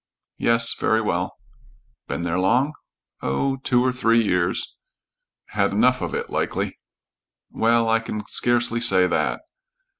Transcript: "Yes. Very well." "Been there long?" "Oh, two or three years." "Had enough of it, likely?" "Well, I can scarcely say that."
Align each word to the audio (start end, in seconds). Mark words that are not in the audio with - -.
"Yes. 0.39 0.73
Very 0.73 0.99
well." 0.99 1.37
"Been 2.07 2.23
there 2.23 2.39
long?" 2.39 2.73
"Oh, 3.21 3.57
two 3.57 3.85
or 3.85 3.93
three 3.93 4.19
years." 4.19 4.75
"Had 5.49 5.73
enough 5.73 6.01
of 6.01 6.15
it, 6.15 6.31
likely?" 6.31 6.79
"Well, 7.51 7.87
I 7.87 7.99
can 7.99 8.25
scarcely 8.25 8.81
say 8.81 9.05
that." 9.05 9.41